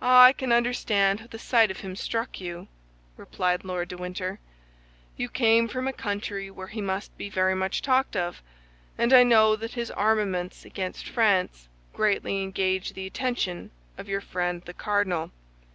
[0.00, 2.66] Ah, I can understand how the sight of him struck you,"
[3.18, 4.40] replied Lord de Winter.
[5.18, 8.42] "You came from a country where he must be very much talked of,
[8.96, 14.62] and I know that his armaments against France greatly engage the attention of your friend
[14.64, 15.30] the cardinal."